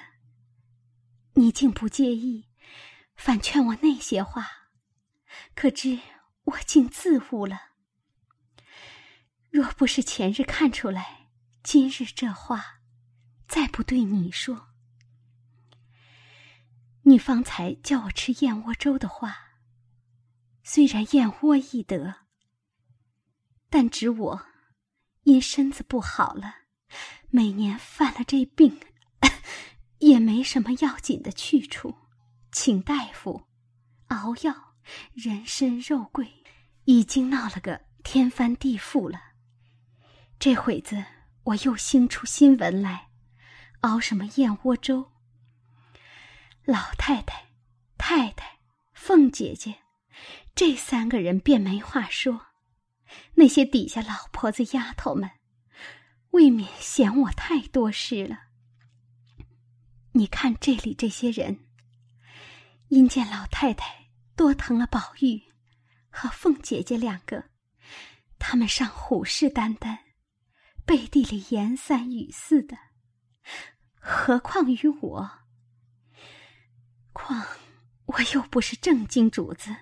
[1.36, 2.50] 你竟不介意，
[3.16, 4.46] 反劝我那些话，
[5.54, 5.98] 可知
[6.44, 7.58] 我竟自误了。
[9.48, 11.30] 若不是前日看出来，
[11.62, 12.82] 今日这话。
[13.48, 14.68] 再不对你说，
[17.04, 19.34] 你方才叫我吃燕窝粥的话，
[20.62, 22.16] 虽然燕窝易得，
[23.70, 24.46] 但指我
[25.24, 26.54] 因身子不好了，
[27.30, 28.80] 每年犯了这病，
[29.98, 31.94] 也没什么要紧的去处，
[32.50, 33.44] 请大夫
[34.08, 34.74] 熬药，
[35.14, 36.32] 人参、肉桂，
[36.84, 39.20] 已经闹了个天翻地覆了。
[40.38, 41.04] 这会子
[41.44, 43.08] 我又兴出新闻来。
[43.80, 45.12] 熬什么燕窝粥？
[46.64, 47.46] 老太太、
[47.98, 48.58] 太太、
[48.92, 49.78] 凤姐姐，
[50.54, 52.51] 这三个人便没话说。
[53.34, 55.30] 那些底下老婆子、丫头们，
[56.30, 58.38] 未免嫌我太多事了。
[60.12, 61.66] 你看这里这些人，
[62.88, 65.42] 因见老太太多疼了宝玉
[66.10, 67.44] 和凤姐姐两个，
[68.38, 69.98] 他们尚虎视眈眈，
[70.84, 72.76] 背地里言三语四的。
[73.98, 75.30] 何况于我？
[77.12, 77.46] 况
[78.06, 79.74] 我又不是正经主子，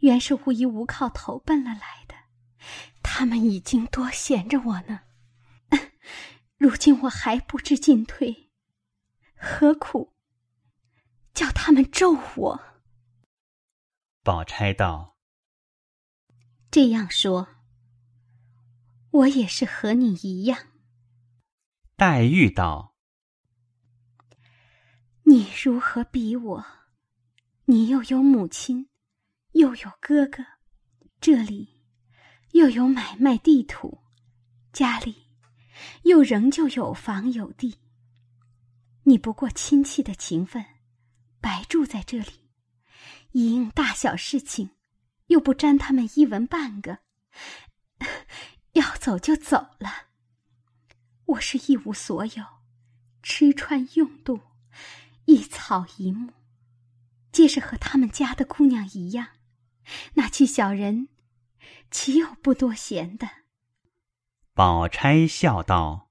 [0.00, 1.99] 原是无依无靠投奔了来。
[3.02, 5.02] 他们已经多闲着我呢，
[6.58, 8.50] 如今我还不知进退，
[9.36, 10.12] 何苦
[11.32, 12.60] 叫他们咒我？
[14.22, 15.16] 宝钗道
[16.70, 17.48] ：“这样说，
[19.10, 20.68] 我也是和你一样。”
[21.96, 22.96] 黛玉道。
[25.24, 26.66] 你如何比我？
[27.66, 28.88] 你又有母亲，
[29.52, 30.44] 又有哥哥，
[31.20, 31.79] 这里
[32.52, 34.02] 又有买卖地土，
[34.72, 35.26] 家里
[36.02, 37.78] 又仍旧有房有地。
[39.04, 40.64] 你不过亲戚的情分，
[41.40, 42.50] 白住在这里，
[43.32, 44.70] 一应大小事情
[45.28, 46.98] 又不沾他们一文半个，
[48.72, 50.08] 要走就走了。
[51.26, 52.44] 我是一无所有，
[53.22, 54.40] 吃穿用度。
[55.26, 56.32] 一草一木，
[57.30, 59.28] 皆是和他们家的姑娘一样。
[60.14, 61.08] 那去小人，
[61.90, 63.28] 岂有不多闲的？
[64.54, 66.10] 宝钗笑道：“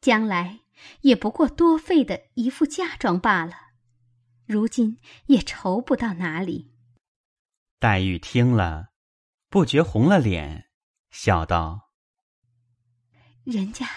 [0.00, 0.60] 将来
[1.02, 3.54] 也不过多费的一副嫁妆罢了，
[4.46, 6.74] 如今也愁不到哪里。”
[7.78, 8.88] 黛玉听了，
[9.48, 10.70] 不觉红了脸，
[11.10, 11.90] 笑道
[13.44, 13.88] ：“人家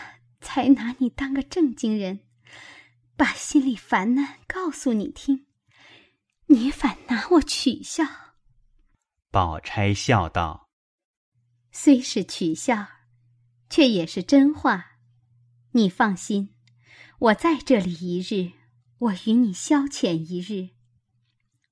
[0.42, 2.22] 才拿你当个正经人。”
[3.18, 5.48] 把心里烦难告诉你听，
[6.48, 8.04] 你反拿我取笑。
[9.32, 10.65] 宝钗笑道
[11.78, 12.88] ：“虽是取笑，
[13.70, 14.94] 却也是真话。
[15.72, 16.56] 你放心，
[17.20, 18.54] 我在这里一日，
[18.98, 20.70] 我与你消遣一日。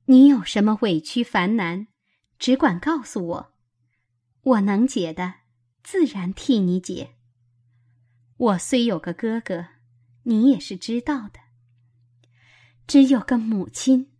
[0.03, 1.87] 你有什么委屈烦难，
[2.37, 3.53] 只管告诉我，
[4.41, 5.35] 我能解的，
[5.83, 7.15] 自然替你解。
[8.35, 9.67] 我虽有个哥哥，
[10.23, 11.39] 你也是知道的。
[12.85, 14.11] 只有个母亲，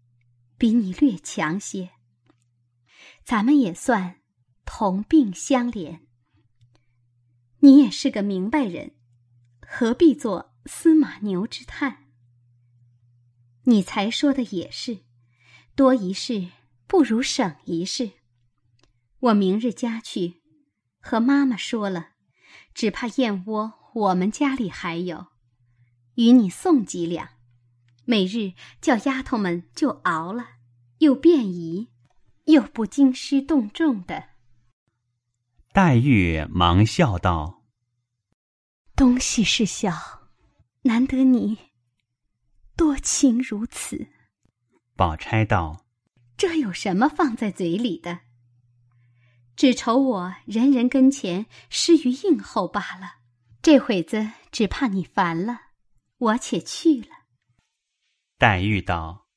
[0.58, 1.90] 比你略强些。
[3.26, 4.22] 咱们也算
[4.66, 6.00] 同病相怜。
[7.60, 8.96] 你也是个明白人，
[9.62, 11.98] 何必做司马牛之叹？
[13.64, 15.00] 你才说的也是，
[15.76, 16.50] 多一事
[16.88, 18.12] 不如省一事。
[19.20, 20.42] 我明日家去，
[21.00, 22.10] 和妈妈说了，
[22.74, 25.28] 只怕燕窝我们家里还有，
[26.16, 27.30] 与你送几两，
[28.04, 30.58] 每日叫丫头们就熬了，
[30.98, 31.94] 又便宜，
[32.46, 34.33] 又不惊师动众的。
[35.74, 37.64] 黛玉忙笑道
[38.96, 40.30] ：“东西是小，
[40.84, 41.58] 难得你。”
[42.78, 44.06] 多情如此，
[44.96, 45.88] 宝钗道
[46.38, 48.20] ：“这有什么放在嘴里的？
[49.56, 53.16] 只愁我人人跟前失于应候罢了。
[53.64, 55.60] 这会子只怕你烦了，
[56.18, 57.08] 我且去了。”
[58.38, 59.28] 黛玉道：“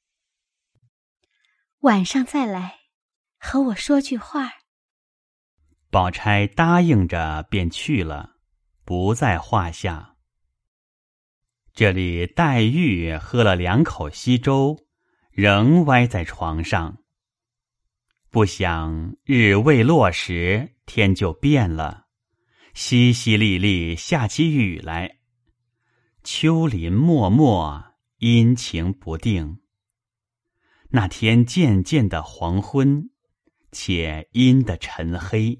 [1.80, 2.80] 晚上再来，
[3.38, 4.52] 和我说句话。”
[5.90, 8.36] 宝钗答应着便去了，
[8.84, 10.16] 不在话下。
[11.72, 14.78] 这里黛玉喝了两口稀粥，
[15.30, 16.98] 仍歪在床上。
[18.30, 22.06] 不想日未落时，天就变了，
[22.74, 25.18] 淅淅沥沥下起雨来。
[26.24, 27.84] 秋林漠漠，
[28.18, 29.60] 阴晴不定。
[30.88, 33.10] 那天渐渐的黄昏，
[33.72, 35.58] 且阴的沉黑，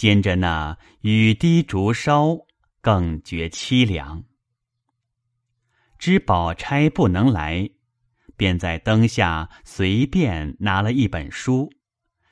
[0.00, 2.46] 兼着那雨滴竹梢，
[2.80, 4.24] 更觉凄凉。
[5.98, 7.68] 知宝钗不能来，
[8.34, 11.70] 便在灯下随便拿了一本书，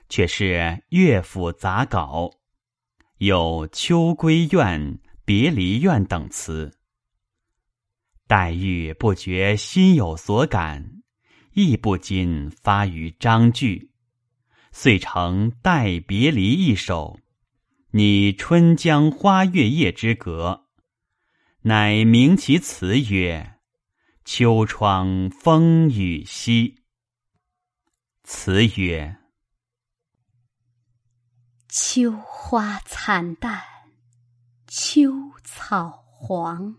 [0.08, 2.30] 却是乐府杂稿，
[3.18, 4.80] 有《秋闺怨》
[5.26, 6.78] 《别离怨》等词。
[8.26, 11.02] 黛玉不觉心有所感，
[11.52, 13.90] 亦不禁发于章句，
[14.72, 17.20] 遂成《待别离》一首，
[17.92, 20.66] 拟春江花月夜之格，
[21.62, 23.54] 乃名其词曰。
[24.26, 26.82] 秋窗风雨夕。
[28.24, 29.16] 词曰：
[31.66, 33.62] 秋花惨淡，
[34.66, 35.10] 秋
[35.42, 36.76] 草黄。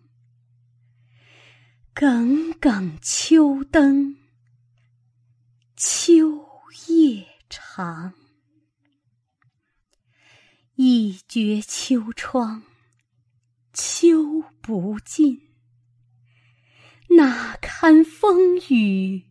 [1.92, 4.16] 耿耿秋灯，
[5.76, 6.46] 秋
[6.88, 8.14] 夜长。
[10.82, 12.64] 一绝秋窗，
[13.74, 15.50] 秋不尽。
[17.18, 19.26] 哪堪风雨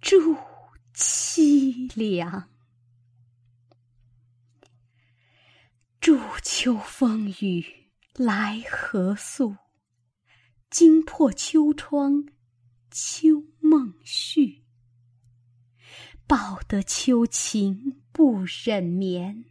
[0.00, 0.34] 助
[0.94, 2.48] 凄凉？
[6.00, 9.58] 祝秋风雨来何速？
[10.70, 12.24] 惊破秋窗
[12.90, 14.64] 秋梦续。
[16.26, 19.44] 报得秋情不忍眠，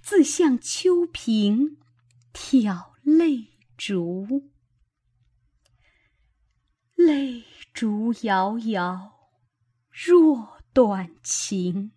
[0.00, 1.78] 自向秋萍
[2.32, 4.50] 挑泪烛。
[6.94, 9.12] 泪烛遥遥，
[9.90, 11.90] 若短情；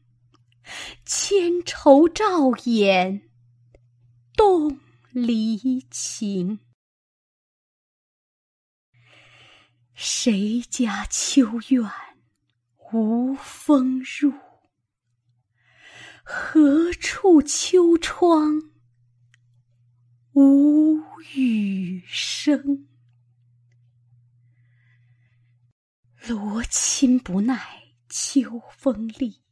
[1.06, 3.30] 千愁照眼，
[4.36, 4.80] 动
[5.12, 6.60] 离情。
[9.94, 11.90] 谁家秋院
[12.92, 14.45] 无风入？
[16.28, 18.72] 何处秋窗
[20.34, 21.00] 无
[21.36, 22.88] 雨声？
[26.28, 29.44] 罗衾不耐秋风力，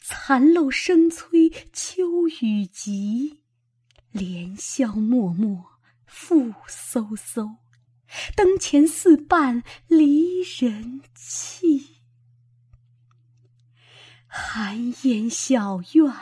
[0.00, 3.42] 残漏声催秋雨急。
[4.12, 5.62] 连宵默默
[6.06, 7.58] 复飕飕，
[8.34, 11.95] 灯前似伴离人泣。
[14.38, 16.12] 寒烟小院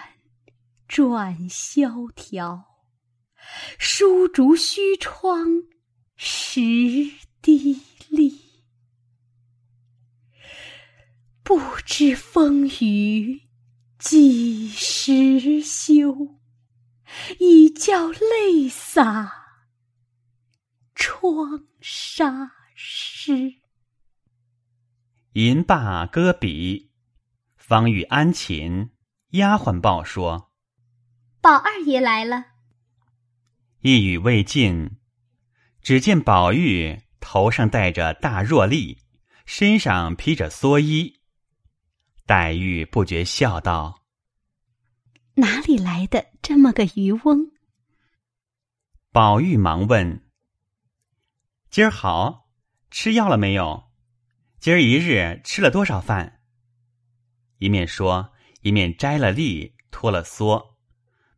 [0.87, 2.65] 转萧条，
[3.77, 5.65] 疏竹虚窗
[6.15, 6.61] 湿
[7.43, 8.41] 滴沥。
[11.43, 13.49] 不知风雨
[13.99, 16.39] 几时休，
[17.41, 19.33] 已教泪洒
[20.95, 23.55] 窗纱湿。
[25.33, 26.93] 吟罢歌笔，
[27.67, 28.91] 方与安寝，
[29.31, 30.53] 丫鬟报说
[31.41, 32.45] ：“宝二爷来了。”
[33.81, 34.99] 一语未尽，
[35.81, 38.99] 只见宝玉头上戴着大箬笠，
[39.47, 41.23] 身上披着蓑衣。
[42.27, 44.03] 黛玉不觉笑道
[45.37, 47.51] ：“哪里来的这么个渔翁？”
[49.11, 50.23] 宝玉忙问
[51.73, 52.51] ：“今儿好，
[52.91, 53.85] 吃药了没有？
[54.61, 56.41] 今儿一日吃了多少饭？”
[57.59, 58.33] 一面说，
[58.63, 60.75] 一面摘了笠，脱了蓑，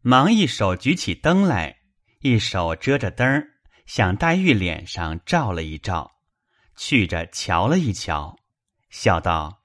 [0.02, 1.78] 忙一手举起灯来，
[2.20, 3.48] 一手遮着灯儿，
[3.86, 6.12] 向黛玉脸上照了一照，
[6.76, 8.36] 去着瞧了一瞧，
[8.90, 9.62] 笑道。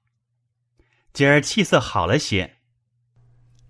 [1.12, 2.58] 今儿气色好了些。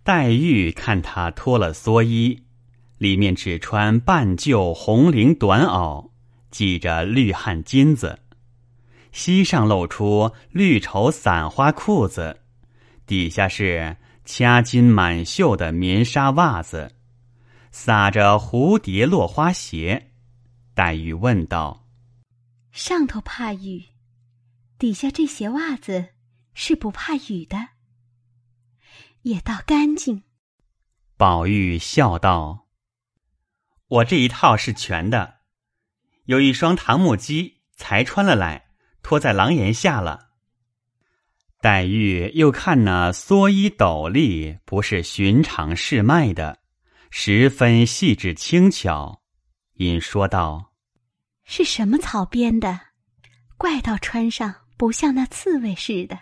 [0.05, 2.45] 黛玉看他脱了蓑衣，
[2.99, 6.11] 里面只穿半旧红绫短袄，
[6.51, 8.19] 系着绿汗巾子，
[9.13, 12.42] 膝上露出绿绸散花裤子，
[13.07, 16.95] 底下是掐金满绣的棉纱袜子，
[17.71, 20.13] 撒着蝴蝶落花鞋。
[20.75, 21.87] 黛玉问道
[22.73, 23.85] ：“上头怕雨，
[24.79, 26.11] 底下这鞋袜子？”
[26.55, 27.69] 是不怕雨的，
[29.23, 30.23] 也倒干净。
[31.17, 32.67] 宝玉笑道
[33.89, 35.37] ：“我这一套是全的，
[36.25, 38.67] 有一双唐木屐才穿了来，
[39.03, 40.32] 脱在廊檐下了。”
[41.63, 46.59] 黛玉又看那蓑衣斗笠，不是寻常市卖的，
[47.13, 49.23] 十分细致轻巧，
[49.75, 50.73] 因说道
[51.47, 52.81] ：“是什么草编的？
[53.57, 56.19] 怪到穿上不像那刺猬似的。”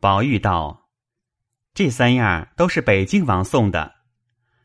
[0.00, 0.88] 宝玉道
[1.74, 3.94] ：“这三样都是北静王送的，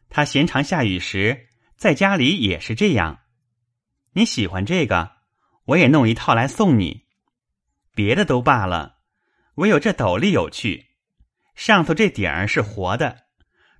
[0.07, 3.19] 他闲常下雨时在家里也是这样。
[4.13, 5.17] 你喜欢这个，
[5.65, 7.01] 我也弄一套来送你。
[7.93, 8.98] 别的都罢了，
[9.59, 10.87] 唯有这斗笠有趣，
[11.53, 13.25] 上头这顶儿是活的，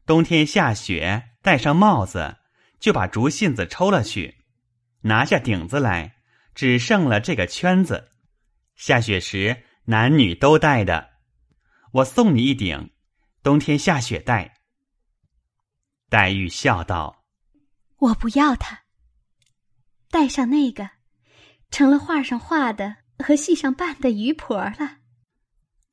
[0.05, 2.35] 冬天下雪戴上帽子，
[2.81, 4.43] 就把竹信子抽了去，
[5.03, 6.17] 拿下顶子来，
[6.53, 8.11] 只剩了这个圈子。
[8.75, 11.11] 下雪时男女都戴的。”
[11.91, 12.91] 我送你一顶，
[13.41, 14.59] 冬天下雪戴。
[16.09, 17.23] 黛玉笑道
[17.97, 18.81] ：“我不要它，
[20.11, 20.89] 戴上那个，
[21.71, 24.97] 成了画上画的和戏上扮的渔婆了。”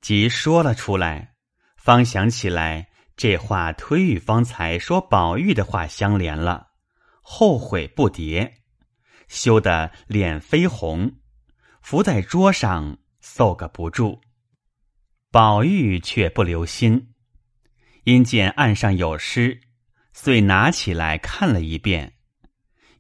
[0.07, 1.35] 即说了出来，
[1.77, 6.69] 方想起来这话推与方才说宝玉的话相连了，
[7.23, 8.53] 后悔不迭，
[9.27, 11.17] 羞得脸绯红，
[11.83, 14.21] 伏在桌上搜个不住。
[15.33, 17.13] 宝玉却不留心，
[18.05, 19.61] 因见案上有诗，
[20.13, 22.15] 遂拿起来看了一遍，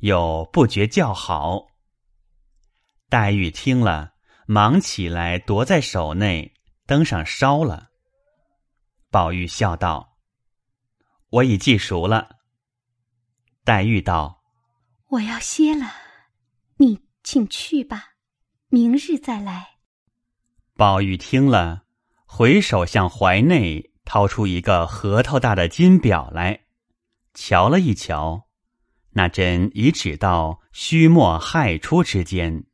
[0.00, 1.68] 又不觉叫好。
[3.09, 4.14] 黛玉听了，
[4.48, 6.52] 忙起来夺在手内，
[6.87, 7.91] 灯上烧了。
[9.11, 10.16] 宝玉笑道
[11.30, 12.37] ：“我已记熟了。”
[13.64, 14.43] 黛玉道
[15.11, 15.93] ：“我要歇了，
[16.76, 18.14] 你请去吧，
[18.68, 19.76] 明日再来。”
[20.74, 21.82] 宝玉听了。
[22.28, 26.66] 回首向怀内掏出一个核桃大的金表来，
[27.32, 28.49] 瞧了一瞧，
[29.11, 32.66] 那针已指到虚末亥初之间，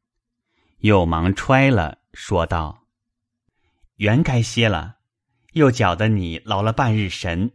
[0.78, 2.81] 又忙揣了，说道
[4.02, 4.96] ：“原该歇了，
[5.52, 7.52] 又搅得你劳了半日神。”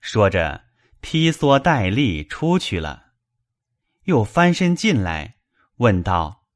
[0.00, 0.64] 说着，
[1.02, 3.12] 披蓑戴笠出去了，
[4.04, 5.36] 又翻身进来，
[5.76, 6.46] 问道：“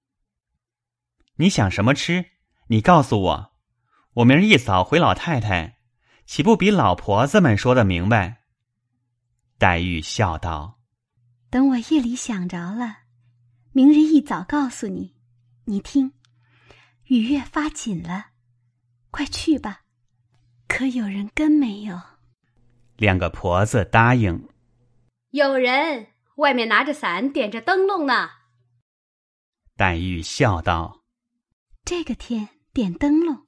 [1.37, 2.31] 你想什么吃？
[2.69, 3.53] 你告诉我。”
[4.15, 5.81] 我明儿一早回老太太，
[6.25, 8.45] 岂不比老婆子们说的明白？
[9.59, 10.81] 黛玉笑道
[11.51, 13.01] ：“等我夜里想着了，
[13.73, 15.15] 明日一早告诉你。
[15.65, 16.13] 你听，
[17.09, 18.29] 雨越发紧了，
[19.15, 19.83] 快去吧。
[20.67, 22.01] 可有人跟没有？”
[22.99, 24.49] 两个婆子答应
[25.31, 28.29] ：“有人，外面拿着伞，点着灯笼呢。”
[29.79, 31.05] 黛玉笑道
[31.87, 33.47] ：“这个天点灯笼。”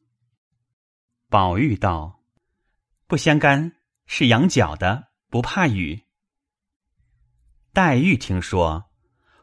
[1.28, 2.20] 宝玉道
[3.08, 3.72] ：“不相干，
[4.06, 6.04] 是养脚的，不怕雨。”
[7.74, 8.84] 黛玉听说，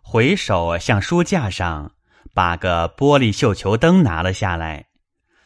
[0.02, 1.96] 回首向书架上
[2.34, 4.88] 把个玻璃绣球灯拿了下来，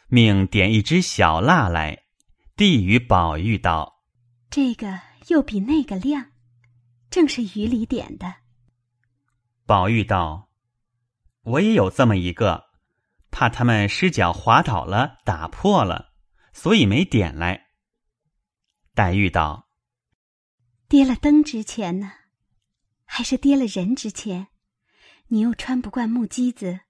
[0.08, 2.04] 命点一支小蜡来，
[2.56, 4.02] 递与宝玉道
[4.50, 4.98] ：“这个
[5.28, 6.32] 又比那个亮，
[7.10, 8.36] 正是雨里点的。”
[9.66, 10.50] 宝玉道
[11.44, 12.64] ：“我也有这么一个，
[13.30, 16.06] 怕他们失脚滑倒了，打破了。”
[16.54, 17.68] 所以没点来。
[18.94, 19.68] 黛玉道
[20.88, 22.10] ：“跌了灯值钱呢，
[23.04, 24.48] 还是跌了人值钱？
[25.28, 26.80] 你又穿不惯木屐子，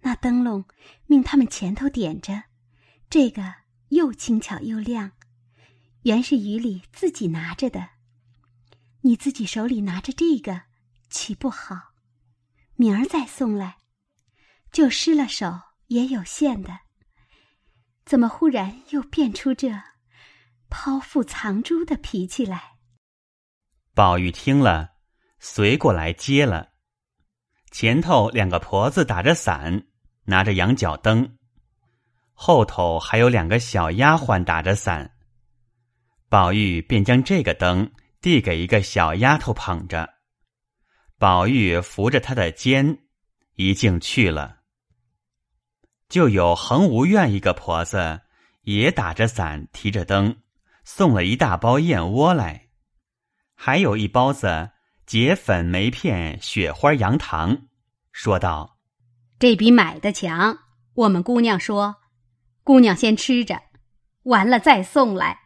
[0.00, 0.66] 那灯笼
[1.06, 2.42] 命他们前头点着，
[3.08, 3.54] 这个
[3.88, 5.12] 又轻巧又亮，
[6.02, 7.90] 原是雨里自己拿着的。
[9.02, 10.62] 你自己手里拿着这个，
[11.08, 11.94] 岂不好？
[12.74, 13.78] 明儿再送来，
[14.72, 16.80] 就失了手也有限的。”
[18.04, 19.68] 怎么忽然又变出这
[20.70, 22.76] 剖腹藏珠的脾气来？
[23.94, 24.94] 宝玉听了，
[25.40, 26.72] 随过来接了。
[27.70, 29.86] 前头两个婆子打着伞，
[30.24, 31.36] 拿着羊角灯；
[32.38, 35.10] 后头还有两个小丫鬟打着伞。
[36.28, 40.14] 宝玉便将这个灯递给一个小丫头捧着，
[41.18, 42.98] 宝玉扶着她的肩，
[43.54, 44.58] 一径去了。
[46.08, 48.20] 就有恒无院一个婆子
[48.62, 50.36] 也打着伞，提着灯，
[50.84, 52.68] 送了一大包燕窝来，
[53.54, 54.70] 还有一包子
[55.06, 57.68] 结粉梅片、雪花羊糖，
[58.12, 58.78] 说道
[59.40, 60.58] ：“这比买的强。”
[60.94, 61.96] 我们姑娘说
[62.66, 63.62] ：“姑娘先吃着，
[64.24, 65.38] 完了再送来。”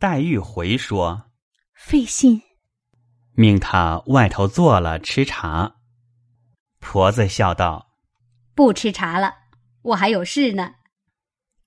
[0.00, 1.30] 黛玉回说
[1.76, 2.40] ：“费心。”
[3.36, 5.76] 命他外头坐了吃茶。
[6.80, 7.98] 婆子笑道
[8.56, 9.34] ：“不吃茶了，
[9.82, 10.76] 我还有事呢。”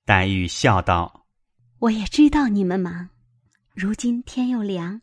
[0.03, 1.27] 黛玉笑道
[1.77, 3.09] ：“我也知道你们忙，
[3.75, 4.99] 如今天又凉，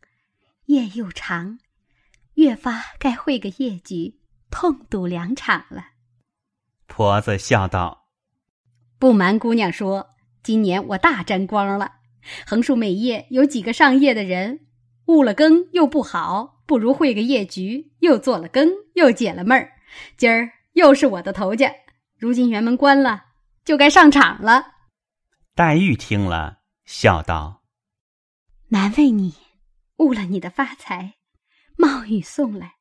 [0.64, 1.60] 夜又长，
[2.34, 4.20] 越发该会个夜局，
[4.50, 5.90] 痛赌两场了。”
[6.88, 8.05] 婆子笑道
[8.98, 11.92] ：“不瞒姑娘说，今年我大沾光了。”
[12.44, 14.66] 横竖每夜有几个上夜的人，
[15.06, 19.70] 误了更又不好，不如会个夜局，又做了更，又解了闷儿。
[20.16, 21.72] 今儿又是我的头家，
[22.18, 23.26] 如今园门关了，
[23.64, 24.66] 就该上场了。
[25.54, 27.62] 黛玉听了，笑道
[28.70, 29.32] ：“难为你，
[29.98, 31.14] 误了你的发财，
[31.76, 32.72] 冒雨送来。”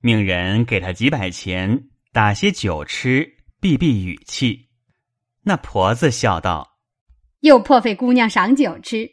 [0.00, 3.28] 命人给他几百钱，打些酒吃，
[3.58, 4.67] 避避雨气。
[5.48, 6.78] 那婆子笑道。
[7.40, 9.10] 又破费姑娘赏酒吃。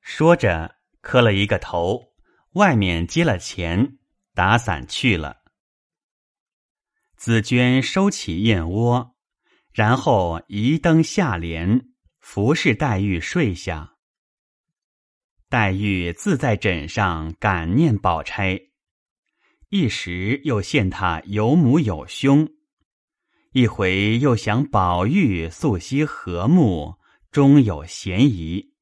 [0.00, 2.14] 说着，磕了一个头，
[2.54, 3.98] 外面接了钱，
[4.34, 5.42] 打伞去了。
[7.16, 9.14] 紫娟收起燕窝，
[9.72, 13.92] 然后移灯下帘，服侍黛玉睡下。
[15.48, 18.58] 黛玉自在枕上感念宝钗，
[19.68, 22.48] 一时又羡他有母有兄。
[23.52, 26.96] 一回又想宝玉素昔和睦，
[27.30, 28.72] 终有嫌疑。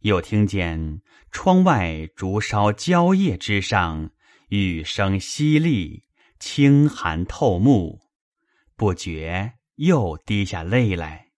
[0.00, 1.00] 又听见
[1.30, 4.10] 窗外竹梢蕉叶之上，
[4.48, 6.02] 雨声淅沥，
[6.40, 8.00] 清寒透目，
[8.74, 11.28] 不觉又滴下泪来。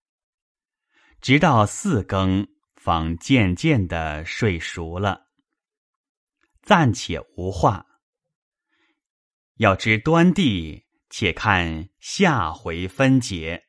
[1.21, 5.27] 直到四更，方渐渐的睡熟了。
[6.63, 7.85] 暂且无话。
[9.57, 10.86] 要知端地。
[11.19, 13.66] 且看下回分解。